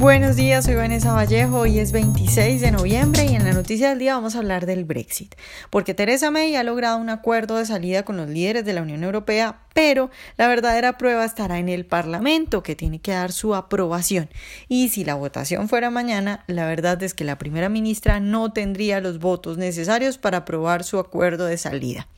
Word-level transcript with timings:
Buenos 0.00 0.34
días, 0.34 0.64
soy 0.64 0.76
Vanessa 0.76 1.12
Vallejo, 1.12 1.58
hoy 1.58 1.78
es 1.78 1.92
26 1.92 2.62
de 2.62 2.70
noviembre 2.70 3.26
y 3.26 3.34
en 3.34 3.44
la 3.44 3.52
noticia 3.52 3.90
del 3.90 3.98
día 3.98 4.14
vamos 4.14 4.34
a 4.34 4.38
hablar 4.38 4.64
del 4.64 4.86
Brexit, 4.86 5.34
porque 5.68 5.92
Theresa 5.92 6.30
May 6.30 6.56
ha 6.56 6.62
logrado 6.62 6.96
un 6.96 7.10
acuerdo 7.10 7.58
de 7.58 7.66
salida 7.66 8.02
con 8.02 8.16
los 8.16 8.26
líderes 8.26 8.64
de 8.64 8.72
la 8.72 8.80
Unión 8.80 9.04
Europea, 9.04 9.58
pero 9.74 10.10
la 10.36 10.48
verdadera 10.48 10.98
prueba 10.98 11.24
estará 11.24 11.58
en 11.58 11.68
el 11.68 11.86
Parlamento, 11.86 12.62
que 12.62 12.76
tiene 12.76 13.00
que 13.00 13.12
dar 13.12 13.32
su 13.32 13.54
aprobación. 13.54 14.28
Y 14.68 14.88
si 14.88 15.04
la 15.04 15.14
votación 15.14 15.68
fuera 15.68 15.90
mañana, 15.90 16.44
la 16.46 16.66
verdad 16.66 17.02
es 17.02 17.14
que 17.14 17.24
la 17.24 17.38
primera 17.38 17.68
ministra 17.68 18.20
no 18.20 18.52
tendría 18.52 19.00
los 19.00 19.18
votos 19.18 19.58
necesarios 19.58 20.18
para 20.18 20.38
aprobar 20.38 20.84
su 20.84 20.98
acuerdo 20.98 21.46
de 21.46 21.58
salida. 21.58 22.08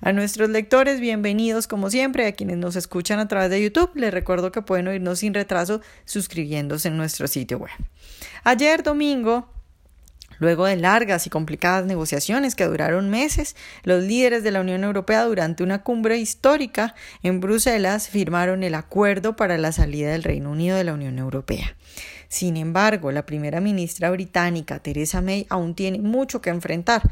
A 0.00 0.12
nuestros 0.12 0.50
lectores, 0.50 1.00
bienvenidos 1.00 1.66
como 1.66 1.88
siempre. 1.88 2.26
A 2.26 2.32
quienes 2.32 2.58
nos 2.58 2.76
escuchan 2.76 3.20
a 3.20 3.28
través 3.28 3.48
de 3.48 3.62
YouTube, 3.62 3.90
les 3.94 4.12
recuerdo 4.12 4.52
que 4.52 4.60
pueden 4.60 4.88
oírnos 4.88 5.20
sin 5.20 5.32
retraso 5.32 5.80
suscribiéndose 6.04 6.88
en 6.88 6.96
nuestro 6.96 7.26
sitio 7.26 7.58
web. 7.58 7.70
Ayer 8.42 8.82
domingo, 8.82 9.48
Luego 10.38 10.66
de 10.66 10.76
largas 10.76 11.26
y 11.26 11.30
complicadas 11.30 11.86
negociaciones 11.86 12.54
que 12.54 12.66
duraron 12.66 13.10
meses, 13.10 13.56
los 13.82 14.02
líderes 14.02 14.42
de 14.42 14.50
la 14.50 14.60
Unión 14.60 14.84
Europea 14.84 15.24
durante 15.24 15.62
una 15.62 15.82
cumbre 15.82 16.18
histórica 16.18 16.94
en 17.22 17.40
Bruselas 17.40 18.08
firmaron 18.08 18.62
el 18.62 18.74
acuerdo 18.74 19.36
para 19.36 19.58
la 19.58 19.72
salida 19.72 20.10
del 20.10 20.22
Reino 20.22 20.50
Unido 20.50 20.76
de 20.76 20.84
la 20.84 20.94
Unión 20.94 21.18
Europea. 21.18 21.76
Sin 22.28 22.56
embargo, 22.56 23.12
la 23.12 23.26
primera 23.26 23.60
ministra 23.60 24.10
británica, 24.10 24.80
Theresa 24.80 25.20
May, 25.20 25.46
aún 25.50 25.74
tiene 25.74 26.00
mucho 26.00 26.40
que 26.40 26.50
enfrentar. 26.50 27.02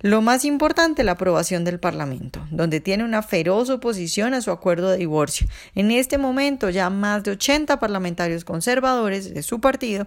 Lo 0.00 0.22
más 0.22 0.44
importante, 0.44 1.02
la 1.02 1.12
aprobación 1.12 1.64
del 1.64 1.80
Parlamento, 1.80 2.46
donde 2.52 2.78
tiene 2.78 3.02
una 3.02 3.22
feroz 3.22 3.68
oposición 3.68 4.32
a 4.34 4.40
su 4.40 4.52
acuerdo 4.52 4.90
de 4.90 4.98
divorcio. 4.98 5.48
En 5.74 5.90
este 5.90 6.18
momento, 6.18 6.70
ya 6.70 6.88
más 6.90 7.24
de 7.24 7.32
80 7.32 7.80
parlamentarios 7.80 8.44
conservadores 8.44 9.34
de 9.34 9.42
su 9.42 9.60
partido 9.60 10.06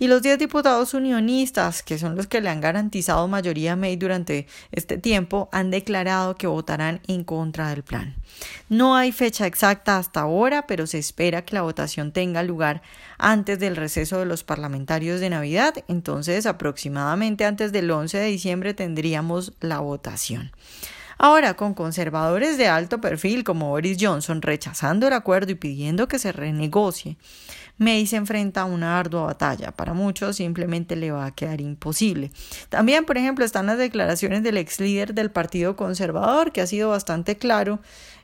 y 0.00 0.08
los 0.08 0.22
10 0.22 0.38
diputados 0.38 0.94
unionistas, 0.94 1.82
que 1.82 1.98
son 1.98 2.16
los 2.16 2.26
que 2.26 2.40
le 2.40 2.48
han 2.48 2.62
garantizado 2.62 3.28
mayoría 3.28 3.74
a 3.74 3.76
May 3.76 3.96
durante 3.96 4.46
este 4.72 4.96
tiempo, 4.96 5.50
han 5.52 5.70
declarado 5.70 6.36
que 6.36 6.46
votarán 6.46 7.02
en 7.06 7.22
contra 7.22 7.68
del 7.68 7.84
plan. 7.84 8.16
No 8.70 8.96
hay 8.96 9.12
fecha 9.12 9.46
exacta 9.46 9.98
hasta 9.98 10.22
ahora, 10.22 10.66
pero 10.66 10.86
se 10.86 10.98
espera 10.98 11.44
que 11.44 11.54
la 11.54 11.62
votación 11.62 12.12
tenga 12.12 12.42
lugar 12.42 12.80
antes 13.18 13.58
del 13.58 13.76
receso 13.76 14.18
de 14.18 14.24
los 14.24 14.42
parlamentarios 14.42 15.20
de 15.20 15.28
Navidad, 15.28 15.74
entonces 15.86 16.46
aproximadamente 16.46 17.44
antes 17.44 17.70
del 17.70 17.90
11 17.90 18.16
de 18.16 18.26
diciembre 18.26 18.72
tendríamos 18.72 19.52
la 19.60 19.80
votación. 19.80 20.50
Ahora, 21.22 21.52
con 21.52 21.74
conservadores 21.74 22.56
de 22.56 22.68
alto 22.68 23.02
perfil 23.02 23.44
como 23.44 23.68
Boris 23.68 23.98
Johnson 24.00 24.40
rechazando 24.40 25.06
el 25.06 25.12
acuerdo 25.12 25.52
y 25.52 25.54
pidiendo 25.54 26.08
que 26.08 26.18
se 26.18 26.32
renegocie, 26.32 27.18
May 27.80 28.06
se 28.06 28.16
enfrenta 28.16 28.60
a 28.60 28.64
una 28.66 28.98
ardua 28.98 29.22
batalla. 29.22 29.72
Para 29.72 29.94
muchos 29.94 30.36
simplemente 30.36 30.96
le 30.96 31.12
va 31.12 31.24
a 31.24 31.34
quedar 31.34 31.62
imposible. 31.62 32.30
También, 32.68 33.06
por 33.06 33.16
ejemplo, 33.16 33.42
están 33.42 33.64
las 33.66 33.78
declaraciones 33.78 34.42
del 34.42 34.58
ex 34.58 34.80
líder 34.80 35.14
del 35.14 35.30
Partido 35.30 35.76
Conservador, 35.76 36.52
que 36.52 36.60
ha 36.60 36.66
sido 36.66 36.90
bastante 36.90 37.36
claro 37.36 37.80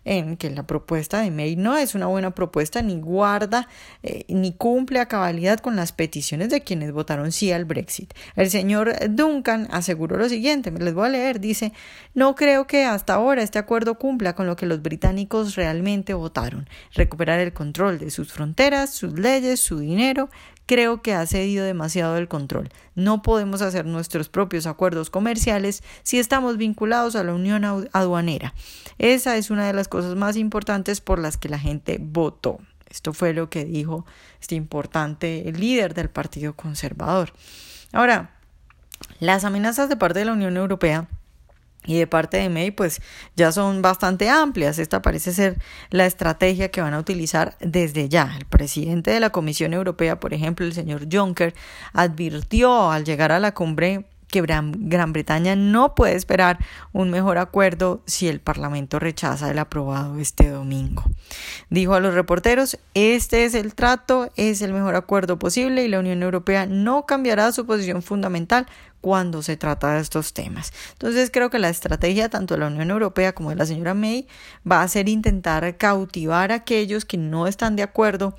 en 0.06 0.36
que 0.36 0.50
la 0.50 0.66
propuesta 0.66 1.20
de 1.20 1.30
May 1.30 1.56
no 1.56 1.76
es 1.76 1.94
una 1.94 2.06
buena 2.06 2.30
propuesta, 2.30 2.80
ni 2.80 2.98
guarda, 3.00 3.68
eh, 4.02 4.24
ni 4.28 4.52
cumple 4.52 5.00
a 5.00 5.06
cabalidad 5.06 5.58
con 5.58 5.74
las 5.74 5.92
peticiones 5.92 6.48
de 6.48 6.62
quienes 6.62 6.92
votaron 6.92 7.32
sí 7.32 7.50
al 7.50 7.64
Brexit. 7.64 8.14
El 8.36 8.48
señor 8.48 8.94
Duncan 9.10 9.66
aseguró 9.72 10.16
lo 10.16 10.28
siguiente, 10.28 10.70
les 10.70 10.94
voy 10.94 11.06
a 11.06 11.10
leer, 11.10 11.40
dice, 11.40 11.72
no 12.14 12.36
creo 12.36 12.68
que 12.68 12.84
hasta 12.84 13.14
ahora 13.14 13.42
este 13.42 13.58
acuerdo 13.58 13.98
cumpla 13.98 14.34
con 14.34 14.46
lo 14.46 14.54
que 14.54 14.66
los 14.66 14.80
británicos 14.80 15.56
realmente 15.56 16.14
votaron, 16.14 16.68
recuperar 16.94 17.40
el 17.40 17.52
control 17.52 17.98
de 17.98 18.10
sus 18.10 18.32
fronteras, 18.32 18.94
sus 18.94 19.18
leyes, 19.18 19.45
su 19.56 19.78
dinero, 19.78 20.28
creo 20.66 21.00
que 21.00 21.14
ha 21.14 21.24
cedido 21.26 21.64
demasiado 21.64 22.16
el 22.16 22.28
control. 22.28 22.70
No 22.94 23.22
podemos 23.22 23.62
hacer 23.62 23.86
nuestros 23.86 24.28
propios 24.28 24.66
acuerdos 24.66 25.10
comerciales 25.10 25.82
si 26.02 26.18
estamos 26.18 26.56
vinculados 26.56 27.16
a 27.16 27.22
la 27.22 27.32
Unión 27.32 27.64
Aduanera. 27.92 28.52
Esa 28.98 29.36
es 29.36 29.50
una 29.50 29.66
de 29.66 29.72
las 29.72 29.88
cosas 29.88 30.16
más 30.16 30.36
importantes 30.36 31.00
por 31.00 31.18
las 31.18 31.36
que 31.36 31.48
la 31.48 31.58
gente 31.58 31.98
votó. 32.00 32.58
Esto 32.90 33.12
fue 33.12 33.32
lo 33.32 33.48
que 33.50 33.64
dijo 33.64 34.06
este 34.40 34.54
importante 34.54 35.52
líder 35.56 35.94
del 35.94 36.08
Partido 36.08 36.54
Conservador. 36.54 37.32
Ahora, 37.92 38.30
las 39.20 39.44
amenazas 39.44 39.88
de 39.88 39.96
parte 39.96 40.20
de 40.20 40.24
la 40.24 40.32
Unión 40.32 40.56
Europea 40.56 41.08
y 41.86 41.98
de 41.98 42.06
parte 42.06 42.36
de 42.36 42.48
May, 42.48 42.70
pues 42.70 43.00
ya 43.36 43.52
son 43.52 43.82
bastante 43.82 44.28
amplias. 44.28 44.78
Esta 44.78 45.02
parece 45.02 45.32
ser 45.32 45.58
la 45.90 46.06
estrategia 46.06 46.70
que 46.70 46.80
van 46.80 46.94
a 46.94 46.98
utilizar 46.98 47.56
desde 47.60 48.08
ya. 48.08 48.34
El 48.38 48.46
presidente 48.46 49.10
de 49.10 49.20
la 49.20 49.30
Comisión 49.30 49.72
Europea, 49.72 50.20
por 50.20 50.34
ejemplo, 50.34 50.66
el 50.66 50.72
señor 50.72 51.06
Juncker, 51.10 51.54
advirtió 51.92 52.90
al 52.90 53.04
llegar 53.04 53.32
a 53.32 53.40
la 53.40 53.52
cumbre 53.52 54.06
que 54.28 54.42
Gran 54.42 55.12
Bretaña 55.12 55.56
no 55.56 55.94
puede 55.94 56.14
esperar 56.14 56.58
un 56.92 57.10
mejor 57.10 57.38
acuerdo 57.38 58.02
si 58.06 58.28
el 58.28 58.40
Parlamento 58.40 58.98
rechaza 58.98 59.50
el 59.50 59.58
aprobado 59.58 60.18
este 60.18 60.50
domingo. 60.50 61.04
Dijo 61.70 61.94
a 61.94 62.00
los 62.00 62.14
reporteros, 62.14 62.78
este 62.94 63.44
es 63.44 63.54
el 63.54 63.74
trato, 63.74 64.30
es 64.36 64.62
el 64.62 64.72
mejor 64.72 64.96
acuerdo 64.96 65.38
posible 65.38 65.84
y 65.84 65.88
la 65.88 66.00
Unión 66.00 66.22
Europea 66.22 66.66
no 66.66 67.06
cambiará 67.06 67.52
su 67.52 67.66
posición 67.66 68.02
fundamental 68.02 68.66
cuando 69.00 69.42
se 69.42 69.56
trata 69.56 69.94
de 69.94 70.00
estos 70.00 70.32
temas. 70.32 70.72
Entonces 70.92 71.30
creo 71.30 71.48
que 71.48 71.60
la 71.60 71.68
estrategia 71.68 72.28
tanto 72.28 72.54
de 72.54 72.60
la 72.60 72.66
Unión 72.66 72.90
Europea 72.90 73.34
como 73.34 73.50
de 73.50 73.56
la 73.56 73.66
señora 73.66 73.94
May 73.94 74.26
va 74.68 74.82
a 74.82 74.88
ser 74.88 75.08
intentar 75.08 75.76
cautivar 75.76 76.50
a 76.50 76.56
aquellos 76.56 77.04
que 77.04 77.16
no 77.16 77.46
están 77.46 77.76
de 77.76 77.84
acuerdo 77.84 78.34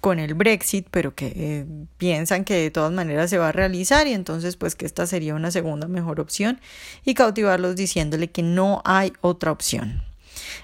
con 0.00 0.18
el 0.18 0.34
Brexit, 0.34 0.86
pero 0.90 1.14
que 1.14 1.32
eh, 1.36 1.66
piensan 1.98 2.44
que 2.44 2.54
de 2.54 2.70
todas 2.70 2.92
maneras 2.92 3.30
se 3.30 3.38
va 3.38 3.50
a 3.50 3.52
realizar 3.52 4.06
y 4.06 4.12
entonces 4.14 4.56
pues 4.56 4.74
que 4.74 4.86
esta 4.86 5.06
sería 5.06 5.34
una 5.34 5.50
segunda 5.50 5.88
mejor 5.88 6.20
opción 6.20 6.60
y 7.04 7.14
cautivarlos 7.14 7.76
diciéndole 7.76 8.28
que 8.28 8.42
no 8.42 8.82
hay 8.84 9.12
otra 9.20 9.52
opción. 9.52 10.09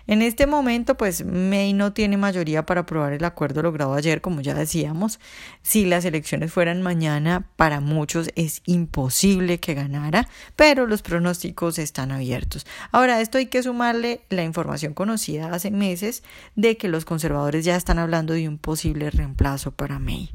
En 0.07 0.23
este 0.23 0.47
momento, 0.47 0.97
pues 0.97 1.25
May 1.25 1.73
no 1.73 1.93
tiene 1.93 2.17
mayoría 2.17 2.67
para 2.67 2.83
aprobar 2.83 3.13
el 3.13 3.25
acuerdo 3.25 3.63
logrado 3.63 3.95
ayer, 3.95 4.21
como 4.21 4.41
ya 4.41 4.55
decíamos. 4.55 5.21
Si 5.63 5.85
las 5.85 6.05
elecciones 6.05 6.53
fueran 6.53 6.83
mañana, 6.83 7.47
para 7.57 7.81
muchos 7.81 8.31
es 8.37 8.63
imposible 8.67 9.59
que 9.59 9.75
ganara, 9.75 10.29
pero 10.55 10.87
los 10.87 11.03
pronósticos 11.03 11.79
están 11.79 12.13
abiertos. 12.13 12.67
Ahora, 12.93 13.21
esto 13.21 13.39
hay 13.39 13.47
que 13.47 13.63
sumarle 13.63 14.23
la 14.31 14.45
información 14.45 14.95
conocida 14.95 15.53
hace 15.53 15.71
meses 15.71 16.23
de 16.55 16.77
que 16.77 16.89
los 16.89 17.05
conservadores 17.05 17.65
ya 17.65 17.77
están 17.77 17.99
hablando 17.99 18.35
de 18.35 18.49
un 18.49 18.59
posible 18.59 19.11
reemplazo 19.11 19.73
para 19.73 19.99
May. 19.99 20.31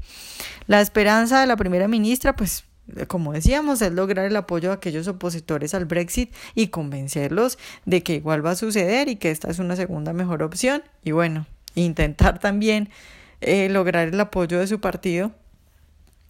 La 0.68 0.82
esperanza 0.82 1.42
de 1.42 1.48
la 1.48 1.58
primera 1.58 1.88
ministra, 1.88 2.36
pues 2.36 2.66
como 3.08 3.34
decíamos, 3.34 3.82
es 3.82 3.92
lograr 3.94 4.26
el 4.26 4.36
apoyo 4.36 4.70
de 4.70 4.76
aquellos 4.76 5.08
opositores 5.08 5.74
al 5.74 5.86
Brexit 5.86 6.34
y 6.56 6.68
convencerlos 6.68 7.58
de 7.86 8.04
que 8.04 8.16
igual 8.16 8.46
va 8.46 8.52
a 8.52 8.56
suceder 8.56 9.08
y 9.08 9.16
que 9.16 9.32
esta 9.32 9.50
es 9.50 9.60
una 9.60 9.76
segunda 9.76 10.14
mejor 10.14 10.44
opción. 10.44 10.84
Y 11.04 11.12
bueno, 11.12 11.46
intentar 11.76 12.40
también 12.40 12.90
eh, 13.40 13.70
lograr 13.70 14.10
el 14.10 14.20
apoyo 14.20 14.60
de 14.60 14.68
su 14.68 14.80
partido 14.80 15.32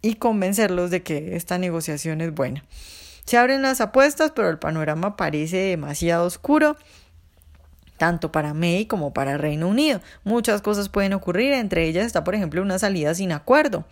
y 0.02 0.16
convencerlos 0.16 0.92
de 0.92 1.04
que 1.04 1.36
esta 1.36 1.58
negociación 1.58 2.22
es 2.22 2.34
buena. 2.34 2.64
Se 3.26 3.38
abren 3.38 3.62
las 3.62 3.82
apuestas, 3.82 4.32
pero 4.36 4.50
el 4.50 4.60
panorama 4.60 5.16
parece 5.16 5.58
demasiado 5.58 6.26
oscuro 6.26 6.78
tanto 7.98 8.32
para 8.32 8.56
May 8.56 8.88
como 8.88 9.14
para 9.14 9.38
Reino 9.38 9.68
Unido. 9.68 10.02
Muchas 10.24 10.64
cosas 10.64 10.90
pueden 10.90 11.14
ocurrir, 11.14 11.54
entre 11.54 11.88
ellas 11.88 12.08
está, 12.08 12.24
por 12.24 12.34
ejemplo, 12.34 12.64
una 12.64 12.80
salida 12.80 13.14
sin 13.14 13.32
acuerdo 13.32 13.86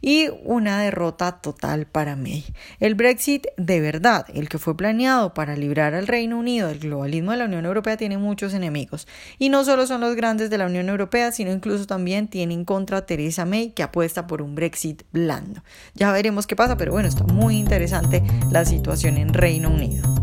y 0.00 0.28
una 0.44 0.80
derrota 0.82 1.40
total 1.40 1.86
para 1.86 2.16
May. 2.16 2.44
El 2.80 2.94
Brexit 2.94 3.46
de 3.56 3.80
verdad, 3.80 4.26
el 4.34 4.48
que 4.48 4.58
fue 4.58 4.76
planeado 4.76 5.34
para 5.34 5.56
librar 5.56 5.94
al 5.94 6.06
Reino 6.06 6.38
Unido 6.38 6.68
del 6.68 6.80
globalismo 6.80 7.32
de 7.32 7.38
la 7.38 7.44
Unión 7.44 7.64
Europea, 7.64 7.96
tiene 7.96 8.18
muchos 8.18 8.54
enemigos. 8.54 9.06
Y 9.38 9.48
no 9.48 9.64
solo 9.64 9.86
son 9.86 10.00
los 10.00 10.14
grandes 10.14 10.50
de 10.50 10.58
la 10.58 10.66
Unión 10.66 10.88
Europea, 10.88 11.32
sino 11.32 11.52
incluso 11.52 11.86
también 11.86 12.28
tienen 12.28 12.64
contra 12.64 13.06
Theresa 13.06 13.44
May, 13.44 13.70
que 13.70 13.82
apuesta 13.82 14.26
por 14.26 14.42
un 14.42 14.54
Brexit 14.54 15.02
blando. 15.12 15.62
Ya 15.94 16.12
veremos 16.12 16.46
qué 16.46 16.56
pasa, 16.56 16.76
pero 16.76 16.92
bueno, 16.92 17.08
está 17.08 17.24
muy 17.24 17.56
interesante 17.56 18.22
la 18.50 18.64
situación 18.64 19.16
en 19.16 19.34
Reino 19.34 19.70
Unido. 19.70 20.17